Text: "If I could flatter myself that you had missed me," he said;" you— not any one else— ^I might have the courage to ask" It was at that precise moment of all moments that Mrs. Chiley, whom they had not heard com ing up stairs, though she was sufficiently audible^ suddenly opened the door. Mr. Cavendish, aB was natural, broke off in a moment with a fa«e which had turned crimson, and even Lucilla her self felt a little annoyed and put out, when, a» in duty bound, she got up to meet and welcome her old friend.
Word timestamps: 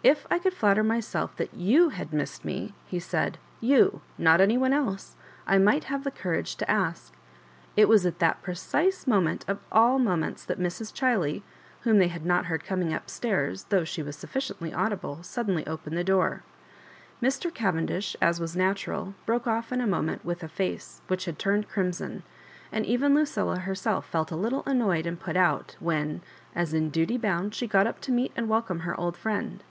"If 0.00 0.26
I 0.30 0.38
could 0.38 0.54
flatter 0.54 0.82
myself 0.84 1.36
that 1.36 1.52
you 1.52 1.90
had 1.90 2.14
missed 2.14 2.42
me," 2.42 2.72
he 2.86 2.98
said;" 2.98 3.36
you— 3.74 4.00
not 4.16 4.40
any 4.40 4.56
one 4.56 4.72
else— 4.72 5.16
^I 5.48 5.62
might 5.62 5.84
have 5.84 6.02
the 6.02 6.10
courage 6.10 6.56
to 6.56 6.70
ask" 6.70 7.12
It 7.76 7.88
was 7.90 8.06
at 8.06 8.18
that 8.18 8.40
precise 8.40 9.06
moment 9.06 9.44
of 9.46 9.58
all 9.70 9.98
moments 9.98 10.46
that 10.46 10.58
Mrs. 10.60 10.94
Chiley, 10.94 11.42
whom 11.82 11.98
they 11.98 12.08
had 12.08 12.24
not 12.24 12.46
heard 12.46 12.64
com 12.64 12.80
ing 12.80 12.94
up 12.94 13.10
stairs, 13.10 13.64
though 13.64 13.84
she 13.84 14.02
was 14.02 14.16
sufficiently 14.16 14.70
audible^ 14.70 15.22
suddenly 15.22 15.66
opened 15.66 15.98
the 15.98 16.04
door. 16.04 16.42
Mr. 17.20 17.52
Cavendish, 17.52 18.16
aB 18.22 18.38
was 18.40 18.56
natural, 18.56 19.14
broke 19.26 19.46
off 19.48 19.72
in 19.72 19.80
a 19.82 19.86
moment 19.86 20.24
with 20.24 20.42
a 20.42 20.48
fa«e 20.48 20.78
which 21.08 21.26
had 21.26 21.38
turned 21.38 21.68
crimson, 21.68 22.22
and 22.72 22.86
even 22.86 23.14
Lucilla 23.14 23.58
her 23.58 23.74
self 23.74 24.06
felt 24.06 24.30
a 24.30 24.36
little 24.36 24.62
annoyed 24.64 25.04
and 25.04 25.20
put 25.20 25.36
out, 25.36 25.76
when, 25.80 26.22
a» 26.56 26.66
in 26.74 26.88
duty 26.88 27.18
bound, 27.18 27.54
she 27.54 27.66
got 27.66 27.86
up 27.86 28.00
to 28.00 28.12
meet 28.12 28.32
and 28.36 28.48
welcome 28.48 28.80
her 28.80 28.98
old 28.98 29.14
friend. 29.16 29.62